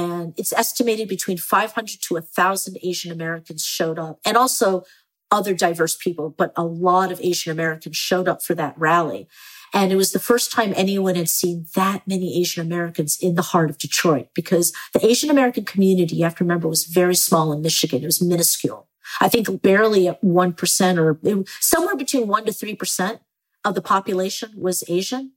[0.00, 4.84] And it's estimated between 500 to 1,000 Asian Americans showed up and also
[5.30, 9.28] other diverse people, but a lot of Asian Americans showed up for that rally.
[9.72, 13.42] And it was the first time anyone had seen that many Asian Americans in the
[13.42, 17.52] heart of Detroit because the Asian American community, you have to remember, was very small
[17.52, 18.02] in Michigan.
[18.02, 18.88] It was minuscule.
[19.20, 23.20] I think barely at 1% or somewhere between 1% to 3%
[23.64, 25.32] of the population was Asian.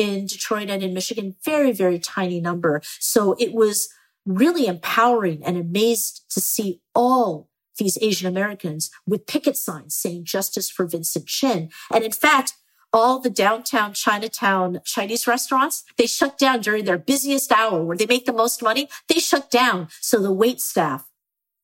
[0.00, 1.36] In Detroit and in Michigan.
[1.44, 2.80] Very, very tiny number.
[2.98, 3.90] So it was
[4.24, 10.70] really empowering and amazed to see all these Asian Americans with picket signs saying justice
[10.70, 11.68] for Vincent Chin.
[11.92, 12.54] And in fact,
[12.94, 18.06] all the downtown Chinatown Chinese restaurants, they shut down during their busiest hour where they
[18.06, 18.88] make the most money.
[19.08, 21.06] They shut down so the wait staff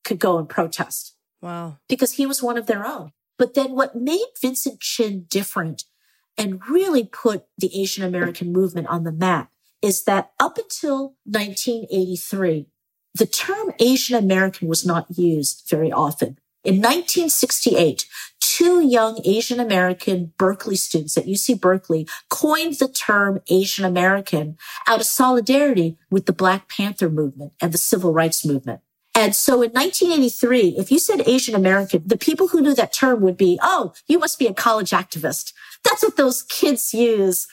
[0.04, 1.14] could go and protest.
[1.40, 1.78] Wow.
[1.88, 3.12] Because he was one of their own.
[3.38, 5.84] But then what made Vincent Chin different
[6.38, 9.50] and really put the Asian American movement on the map
[9.82, 12.66] is that up until 1983,
[13.14, 16.38] the term Asian American was not used very often.
[16.64, 18.06] In 1968,
[18.40, 25.00] two young Asian American Berkeley students at UC Berkeley coined the term Asian American out
[25.00, 28.80] of solidarity with the Black Panther movement and the civil rights movement.
[29.14, 33.22] And so in 1983, if you said Asian American, the people who knew that term
[33.22, 35.54] would be, oh, you must be a college activist.
[35.86, 37.46] That's what those kids use.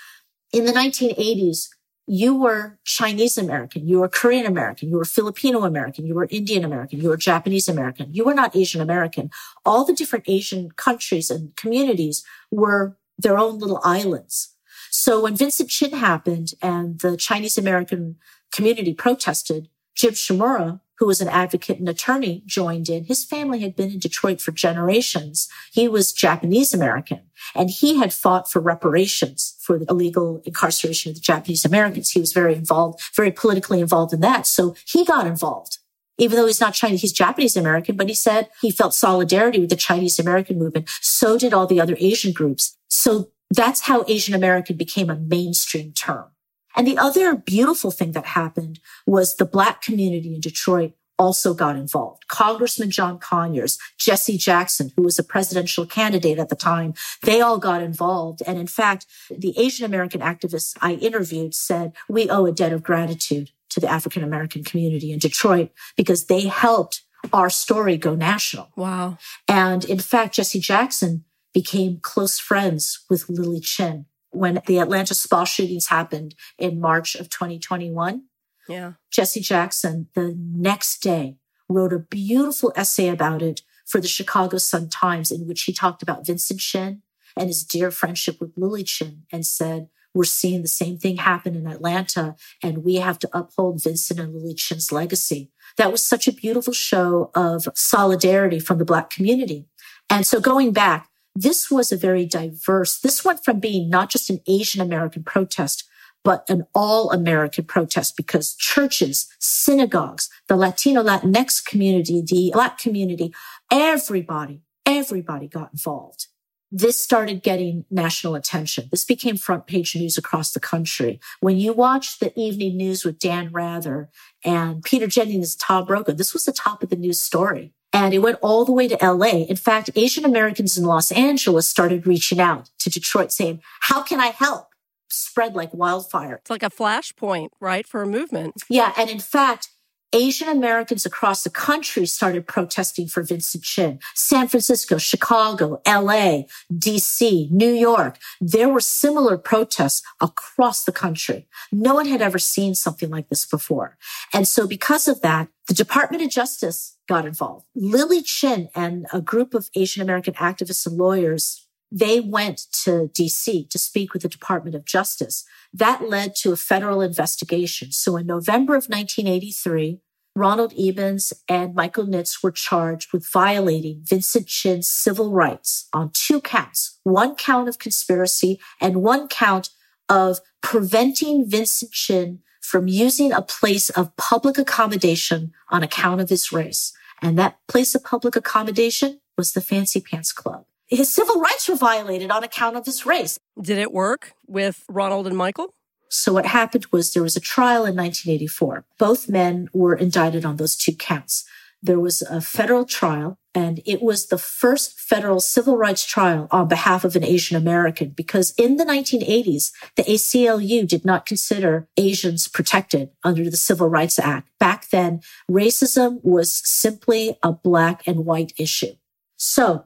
[0.52, 1.68] In the 1980s,
[2.06, 6.66] you were Chinese American, you were Korean American, you were Filipino American, you were Indian
[6.66, 8.14] American, you were Japanese American.
[8.14, 9.30] You were not Asian American.
[9.66, 14.54] All the different Asian countries and communities were their own little islands.
[14.92, 18.18] So when Vincent Chin happened and the Chinese American
[18.52, 23.06] community protested, Jim Shimura who was an advocate and attorney, joined in.
[23.06, 25.50] His family had been in Detroit for generations.
[25.72, 27.22] He was Japanese American
[27.56, 32.12] and he had fought for reparations for the illegal incarceration of the Japanese Americans.
[32.12, 34.46] He was very involved, very politically involved in that.
[34.48, 35.80] So he got involved.
[36.20, 39.72] Even though he's not Chinese, he's Japanese American, but he said he felt solidarity with
[39.72, 40.88] the Chinese American movement.
[41.02, 42.78] So did all the other Asian groups.
[42.88, 46.33] So that's how Asian American became a mainstream term.
[46.76, 51.76] And the other beautiful thing that happened was the black community in Detroit also got
[51.76, 52.28] involved.
[52.28, 57.60] Congressman John Conyers, Jesse Jackson, who was a presidential candidate at the time, they all
[57.60, 58.42] got involved.
[58.48, 62.84] And in fact, the Asian American activists I interviewed said, we owe a debt of
[62.84, 68.70] gratitude to the African American community in Detroit because they helped our story go national.
[68.76, 69.18] Wow.
[69.48, 75.44] And in fact, Jesse Jackson became close friends with Lily Chin when the Atlanta spa
[75.44, 78.24] shootings happened in March of 2021.
[78.68, 78.94] Yeah.
[79.12, 81.38] Jesse Jackson, the next day,
[81.70, 86.02] wrote a beautiful essay about it for the Chicago Sun Times, in which he talked
[86.02, 87.02] about Vincent Chin
[87.38, 91.56] and his dear friendship with Lily Chin and said, we're seeing the same thing happen
[91.56, 95.52] in Atlanta and we have to uphold Vincent and Lily Chin's legacy.
[95.78, 99.66] That was such a beautiful show of solidarity from the Black community.
[100.10, 104.30] And so going back, this was a very diverse, this went from being not just
[104.30, 105.84] an Asian American protest,
[106.24, 113.34] but an all American protest because churches, synagogues, the Latino Latinx community, the black community,
[113.72, 116.28] everybody, everybody got involved.
[116.76, 118.88] This started getting national attention.
[118.90, 121.20] This became front page news across the country.
[121.40, 124.10] When you watch the evening news with Dan Rather
[124.44, 127.74] and Peter Jennings, Tom Brokaw, this was the top of the news story.
[127.94, 129.46] And it went all the way to LA.
[129.46, 134.20] In fact, Asian Americans in Los Angeles started reaching out to Detroit saying, how can
[134.20, 134.68] I help?
[135.10, 136.36] Spread like wildfire.
[136.42, 137.88] It's like a flashpoint, right?
[137.88, 138.56] For a movement.
[138.68, 138.94] Yeah.
[138.98, 139.70] And in fact,
[140.14, 144.00] Asian Americans across the country started protesting for Vincent Chin.
[144.14, 148.20] San Francisco, Chicago, LA, DC, New York.
[148.40, 151.48] There were similar protests across the country.
[151.72, 153.98] No one had ever seen something like this before.
[154.32, 157.66] And so because of that, the Department of Justice got involved.
[157.76, 163.70] Lily Chin and a group of Asian American activists and lawyers they went to DC
[163.70, 165.46] to speak with the Department of Justice.
[165.72, 167.92] That led to a federal investigation.
[167.92, 170.00] So in November of 1983,
[170.36, 176.42] Ronald Ebens and Michael Nitz were charged with violating Vincent Chin's civil rights on two
[176.42, 179.70] counts, one count of conspiracy and one count
[180.10, 186.52] of preventing Vincent Chin from using a place of public accommodation on account of his
[186.52, 186.94] race.
[187.22, 190.66] And that place of public accommodation was the Fancy Pants Club.
[190.88, 193.38] His civil rights were violated on account of his race.
[193.62, 195.74] Did it work with Ronald and Michael?
[196.10, 198.86] So what happened was there was a trial in 1984.
[199.00, 201.44] Both men were indicted on those two counts.
[201.84, 206.70] There was a federal trial and it was the first federal civil rights trial on
[206.70, 212.48] behalf of an Asian American because in the 1980s, the ACLU did not consider Asians
[212.48, 214.50] protected under the Civil Rights Act.
[214.60, 215.22] Back then,
[215.52, 218.94] racism was simply a black and white issue.
[219.36, 219.86] So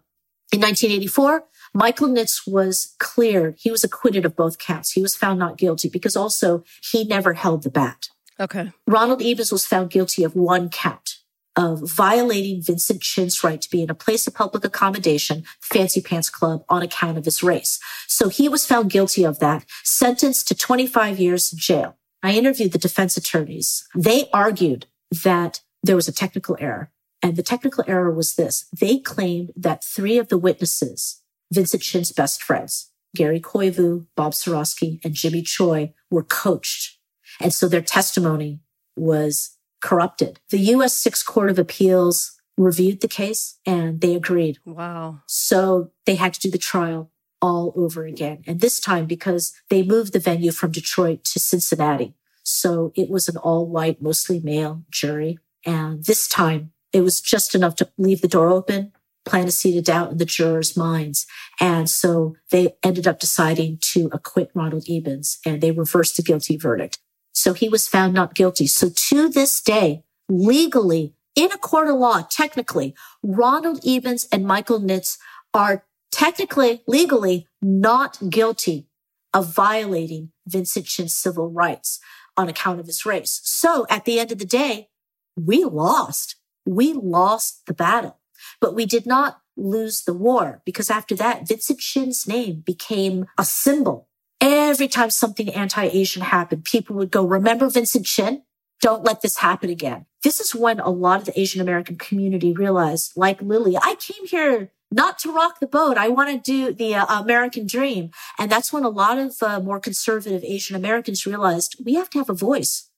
[0.53, 3.55] in 1984, Michael Nitz was cleared.
[3.57, 4.91] He was acquitted of both counts.
[4.91, 8.09] He was found not guilty because also he never held the bat.
[8.39, 8.71] Okay.
[8.85, 11.16] Ronald Ebens was found guilty of one count
[11.57, 16.29] of violating Vincent Chin's right to be in a place of public accommodation, Fancy Pants
[16.29, 17.79] Club, on account of his race.
[18.07, 21.97] So he was found guilty of that, sentenced to 25 years in jail.
[22.21, 23.87] I interviewed the defense attorneys.
[23.95, 24.85] They argued
[25.23, 26.91] that there was a technical error.
[27.23, 28.67] And the technical error was this.
[28.79, 34.99] They claimed that three of the witnesses Vincent Chin's best friends, Gary Koivu, Bob Sorosky,
[35.03, 36.99] and Jimmy Choi were coached.
[37.39, 38.59] And so their testimony
[38.95, 40.39] was corrupted.
[40.49, 40.93] The U.S.
[40.93, 44.59] Sixth Court of Appeals reviewed the case and they agreed.
[44.65, 45.21] Wow.
[45.27, 47.11] So they had to do the trial
[47.41, 48.43] all over again.
[48.47, 52.15] And this time because they moved the venue from Detroit to Cincinnati.
[52.43, 55.37] So it was an all white, mostly male jury.
[55.65, 58.93] And this time it was just enough to leave the door open
[59.27, 61.25] plant a seed of doubt in the jurors' minds.
[61.59, 66.57] And so they ended up deciding to acquit Ronald Ebens and they reversed the guilty
[66.57, 66.99] verdict.
[67.37, 68.65] So he was found not guilty.
[68.65, 74.81] So to this day, legally, in a court of law, technically, Ronald Ebens and Michael
[74.81, 75.19] Nitz
[75.53, 78.87] are technically, legally not guilty
[79.35, 81.99] of violating Vincent Chin's civil rights
[82.35, 83.39] on account of his race.
[83.43, 84.89] So at the end of the day,
[85.35, 86.37] we lost.
[86.65, 88.17] We lost the battle.
[88.59, 93.45] But we did not lose the war because after that, Vincent Chin's name became a
[93.45, 94.06] symbol.
[94.49, 98.43] Every time something anti-Asian happened, people would go, remember Vincent Chin?
[98.81, 100.05] Don't let this happen again.
[100.23, 104.25] This is when a lot of the Asian American community realized, like Lily, I came
[104.25, 105.97] here not to rock the boat.
[105.97, 108.11] I want to do the uh, American dream.
[108.39, 112.19] And that's when a lot of uh, more conservative Asian Americans realized we have to
[112.19, 112.89] have a voice.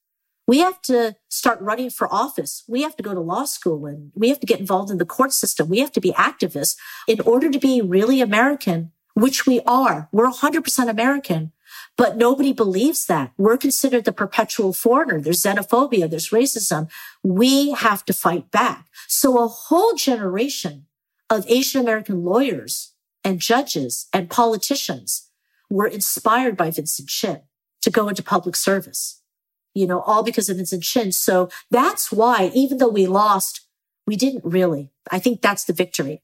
[0.47, 2.63] We have to start running for office.
[2.67, 5.05] We have to go to law school and we have to get involved in the
[5.05, 5.67] court system.
[5.67, 6.75] We have to be activists
[7.07, 10.07] in order to be really American, which we are.
[10.11, 11.51] We're 100% American,
[11.97, 13.31] but nobody believes that.
[13.37, 15.21] We're considered the perpetual foreigner.
[15.21, 16.09] There's xenophobia.
[16.09, 16.89] There's racism.
[17.23, 18.87] We have to fight back.
[19.07, 20.85] So a whole generation
[21.29, 22.93] of Asian American lawyers
[23.23, 25.29] and judges and politicians
[25.69, 27.41] were inspired by Vincent Chin
[27.81, 29.19] to go into public service
[29.73, 31.11] you know, all because of Vincent Chin.
[31.11, 33.61] So that's why, even though we lost,
[34.05, 34.91] we didn't really.
[35.11, 36.21] I think that's the victory.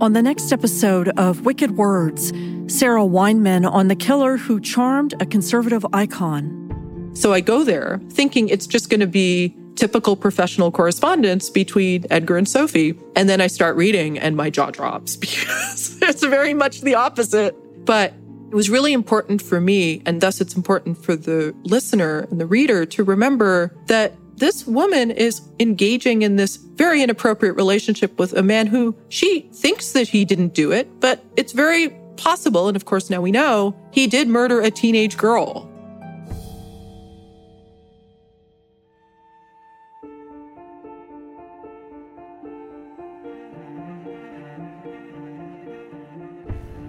[0.00, 2.32] On the next episode of Wicked Words,
[2.66, 7.12] Sarah Weinman on the killer who charmed a conservative icon.
[7.14, 12.36] So I go there thinking it's just going to be typical professional correspondence between Edgar
[12.36, 12.98] and Sophie.
[13.14, 17.54] And then I start reading and my jaw drops because it's very much the opposite.
[17.86, 18.14] But
[18.50, 22.46] it was really important for me, and thus it's important for the listener and the
[22.46, 28.42] reader to remember that this woman is engaging in this very inappropriate relationship with a
[28.42, 32.68] man who she thinks that he didn't do it, but it's very possible.
[32.68, 35.70] And of course, now we know he did murder a teenage girl.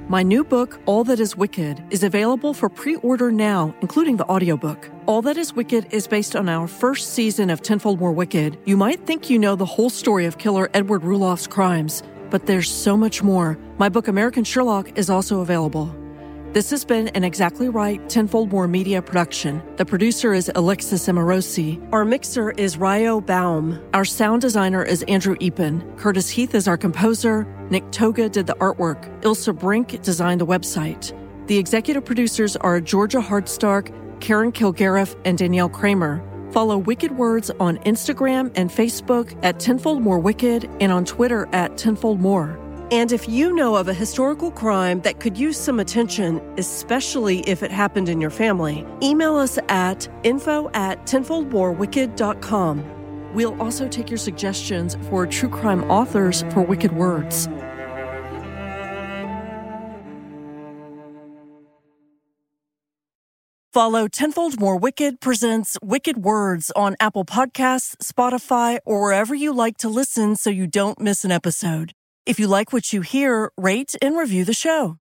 [0.08, 4.26] My new book, All That Is Wicked, is available for pre order now, including the
[4.30, 4.89] audiobook.
[5.08, 8.58] All That Is Wicked is based on our first season of Tenfold More Wicked.
[8.66, 12.01] You might think you know the whole story of killer Edward Rulloff's crimes,
[12.32, 13.56] but there's so much more.
[13.78, 15.95] My book, American Sherlock, is also available.
[16.53, 19.62] This has been an Exactly Right Tenfold More Media production.
[19.76, 21.88] The producer is Alexis Amorosi.
[21.93, 23.80] Our mixer is Ryo Baum.
[23.93, 25.97] Our sound designer is Andrew Eapen.
[25.99, 27.45] Curtis Heath is our composer.
[27.70, 29.22] Nick Toga did the artwork.
[29.22, 31.16] Ilsa Brink designed the website.
[31.45, 33.91] The executive producers are Georgia Hardstark,
[34.26, 36.19] Karen Kilgariff, and Danielle Kramer.
[36.51, 41.78] Follow Wicked Words on Instagram and Facebook at Tenfold More Wicked and on Twitter at
[41.78, 42.59] Tenfold More.
[42.89, 47.61] And if you know of a historical crime that could use some attention, especially if
[47.61, 53.34] it happened in your family, email us at info at tenfoldmorewicked.com.
[53.36, 57.47] We'll also take your suggestions for true crime authors for Wicked Words.
[63.76, 69.76] Follow Tenfold More Wicked presents Wicked Words on Apple Podcasts, Spotify, or wherever you like
[69.80, 71.91] to listen so you don't miss an episode.
[72.26, 74.99] If you like what you hear, rate and review the show.